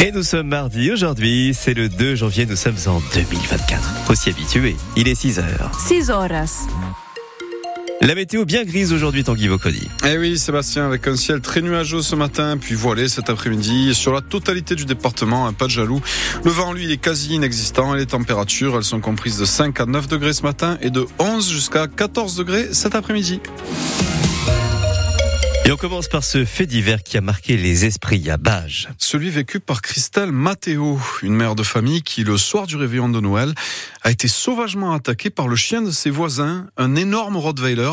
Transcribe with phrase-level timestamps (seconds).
[0.00, 3.82] Et nous sommes mardi aujourd'hui, c'est le 2 janvier, nous sommes en 2024.
[4.06, 5.72] Faut s'y habituer, il est 6 heures.
[5.88, 6.66] 6 horas.
[8.00, 9.88] La météo bien grise aujourd'hui, Tanguy Bocody.
[10.06, 13.92] Eh oui, Sébastien, avec un ciel très nuageux ce matin, puis voilé cet après-midi.
[13.92, 16.00] Sur la totalité du département, un pas de jaloux.
[16.44, 19.86] Le vent, lui, est quasi inexistant et les températures, elles sont comprises de 5 à
[19.86, 23.40] 9 degrés ce matin et de 11 jusqu'à 14 degrés cet après-midi.
[25.68, 28.88] Et on commence par ce fait divers qui a marqué les esprits à Bage.
[28.96, 33.20] Celui vécu par Christelle Matteo, une mère de famille qui, le soir du réveillon de
[33.20, 33.52] Noël,
[34.02, 37.92] a été sauvagement attaquée par le chien de ses voisins, un énorme Rottweiler,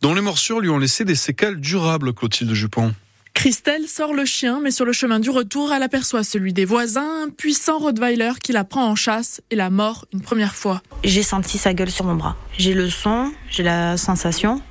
[0.00, 2.94] dont les morsures lui ont laissé des séquelles durables, Clotilde Jupon.
[3.34, 7.24] Christelle sort le chien, mais sur le chemin du retour, elle aperçoit celui des voisins,
[7.24, 10.82] un puissant Rottweiler qui la prend en chasse et la mord une première fois.
[11.02, 12.36] J'ai senti sa gueule sur mon bras.
[12.56, 14.62] J'ai le son, j'ai la sensation.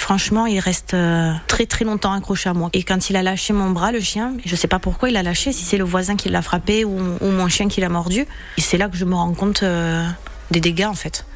[0.00, 2.70] Franchement, il reste euh, très très longtemps accroché à moi.
[2.72, 5.22] Et quand il a lâché mon bras, le chien, je sais pas pourquoi il a
[5.22, 8.26] lâché, si c'est le voisin qui l'a frappé ou, mon chien qui l'a mordu.
[8.56, 10.08] Et c'est là que je me rends compte euh,
[10.50, 11.26] des dégâts en fait.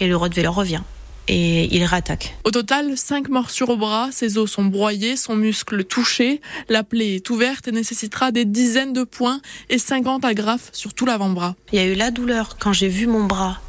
[0.00, 0.82] Et le Rottweiler revient
[1.28, 2.36] et il réattaque.
[2.42, 7.14] Au total, cinq morsures au bras, ses os sont broyés, son muscle touché, la plaie
[7.14, 11.54] est ouverte et nécessitera des dizaines de points et 50 agrafes sur tout l'avant-bras.
[11.72, 13.60] Il y a eu la douleur quand j'ai vu mon bras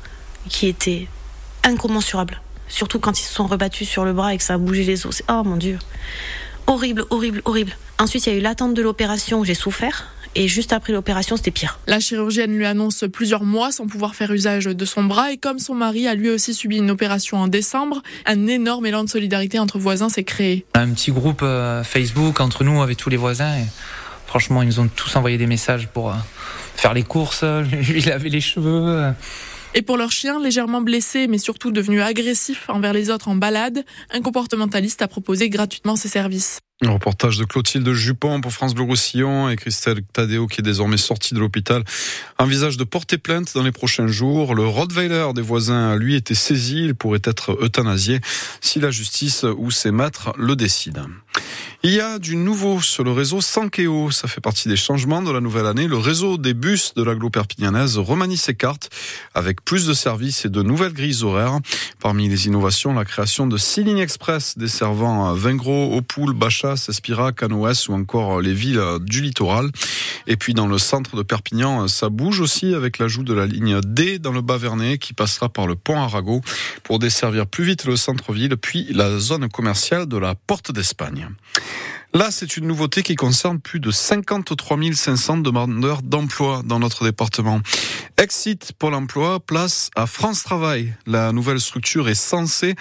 [0.50, 1.08] qui était
[1.64, 2.42] incommensurable.
[2.72, 5.06] Surtout quand ils se sont rebattus sur le bras et que ça a bougé les
[5.06, 5.22] os.
[5.30, 5.78] Oh mon dieu.
[6.68, 7.76] Horrible, horrible, horrible.
[8.00, 10.08] Ensuite, il y a eu l'attente de l'opération où j'ai souffert.
[10.34, 11.80] Et juste après l'opération, c'était pire.
[11.88, 15.34] La chirurgienne lui annonce plusieurs mois sans pouvoir faire usage de son bras.
[15.34, 19.04] Et comme son mari a lui aussi subi une opération en décembre, un énorme élan
[19.04, 20.66] de solidarité entre voisins s'est créé.
[20.74, 23.58] Un petit groupe euh, Facebook entre nous avec tous les voisins.
[23.58, 23.66] Et
[24.26, 26.16] franchement, ils nous ont tous envoyé des messages pour euh,
[26.78, 27.44] faire les courses,
[27.90, 29.12] lui laver les cheveux.
[29.74, 33.86] Et pour leur chien, légèrement blessé, mais surtout devenu agressif envers les autres en balade,
[34.10, 36.60] un comportementaliste a proposé gratuitement ses services.
[36.84, 40.98] Un reportage de Clotilde Jupon pour France Bleu Roussillon et Christelle Tadeo qui est désormais
[40.98, 41.84] sortie de l'hôpital
[42.40, 44.56] envisage de porter plainte dans les prochains jours.
[44.56, 46.86] Le Rottweiler des voisins, lui, était saisi.
[46.86, 48.20] Il pourrait être euthanasié
[48.62, 51.06] si la justice ou ses maîtres le décident.
[51.84, 54.12] Il y a du nouveau sur le réseau Sankeo.
[54.12, 55.88] Ça fait partie des changements de la nouvelle année.
[55.88, 58.90] Le réseau des bus de l'agglo perpignanaise remanie ses cartes
[59.34, 61.60] avec plus de services et de nouvelles grilles horaires.
[62.00, 66.34] Parmi les innovations, la création de six lignes express desservant Vingros, Opoul,
[66.72, 69.70] Bachas, Espira, Canoës ou encore les villes du littoral.
[70.28, 73.80] Et puis dans le centre de Perpignan, ça bouge aussi avec l'ajout de la ligne
[73.82, 76.42] D dans le Bas-Vernay qui passera par le pont Arago
[76.84, 81.28] pour desservir plus vite le centre-ville puis la zone commerciale de la Porte d'Espagne.
[82.14, 87.62] Là, c'est une nouveauté qui concerne plus de 53 500 demandeurs d'emploi dans notre département.
[88.22, 90.94] Exit pour l'emploi, place à France Travail.
[91.08, 92.76] La nouvelle structure est censée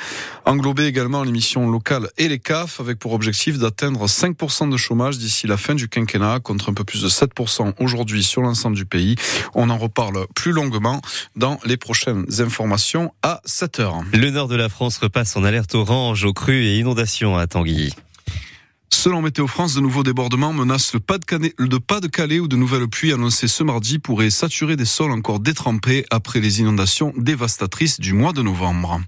[0.44, 5.16] englober également les missions locales et les CAF avec pour objectif d'atteindre 5% de chômage
[5.16, 8.84] d'ici la fin du quinquennat contre un peu plus de 7% aujourd'hui sur l'ensemble du
[8.84, 9.16] pays.
[9.54, 11.00] On en reparle plus longuement
[11.36, 14.02] dans les prochaines informations à 7 heures.
[14.12, 17.94] Le nord de la France repasse en alerte orange aux crues et inondations à Tanguy.
[18.92, 22.56] Selon Météo France, de nouveaux débordements menacent le pas de, Calais, le pas où de
[22.56, 28.00] nouvelles pluies annoncées ce mardi pourraient saturer des sols encore détrempés après les inondations dévastatrices
[28.00, 29.00] du mois de novembre.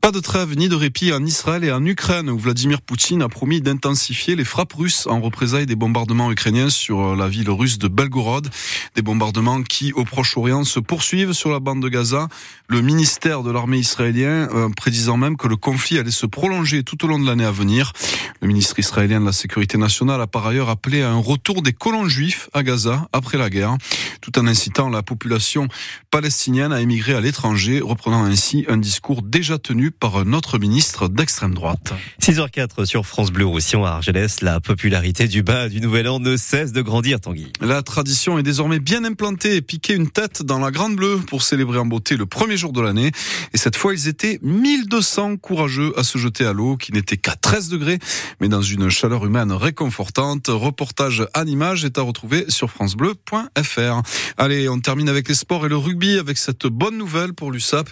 [0.00, 3.30] Pas de trêve ni de répit en Israël et en Ukraine où Vladimir Poutine a
[3.30, 7.88] promis d'intensifier les frappes russes en représailles des bombardements ukrainiens sur la ville russe de
[7.88, 8.50] Belgorod.
[8.94, 12.28] Des bombardements qui, au Proche-Orient, se poursuivent sur la bande de Gaza.
[12.68, 17.02] Le ministère de l'armée israélien euh, prédisant même que le conflit allait se prolonger tout
[17.06, 17.92] au long de l'année à venir.
[18.40, 21.72] Le ministre israélien de la Sécurité nationale a par ailleurs appelé à un retour des
[21.72, 23.76] colons juifs à Gaza après la guerre,
[24.20, 25.68] tout en incitant la population
[26.10, 31.54] palestinienne à émigrer à l'étranger, reprenant ainsi un discours déjà tenu par notre ministre d'extrême
[31.54, 31.94] droite.
[32.20, 36.36] 6h04 sur France Bleu Roussillon à Argelès, la popularité du bas du Nouvel An ne
[36.36, 37.50] cesse de grandir, Tanguy.
[37.60, 41.42] La tradition est désormais bien implantée et piquer une tête dans la Grande Bleue pour
[41.42, 43.10] célébrer en beauté le premier jour de l'année.
[43.52, 47.36] Et cette fois, ils étaient 1200 courageux à se jeter à l'eau, qui n'était qu'à
[47.36, 47.98] 13 degrés,
[48.40, 50.46] mais dans une chaleur humaine réconfortante.
[50.48, 54.02] Reportage en images est à retrouver sur francebleu.fr.
[54.38, 57.88] Allez, on termine avec les sports et le rugby avec cette bonne nouvelle pour l'USAP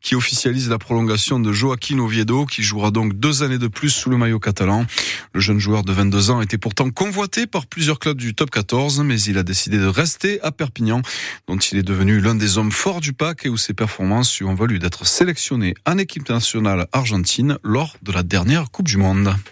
[0.00, 4.10] qui officialise la prolongation de Joaquin Oviedo, qui jouera donc deux années de plus sous
[4.10, 4.86] le maillot catalan.
[5.32, 9.00] Le jeune joueur de 22 ans était pourtant convoité par plusieurs clubs du top 14,
[9.00, 11.02] mais il a décidé de rester à Perpignan,
[11.48, 14.44] dont il est devenu l'un des hommes forts du pack et où ses performances lui
[14.44, 19.36] ont valu d'être sélectionné en équipe nationale argentine lors de la dernière Coupe du Monde.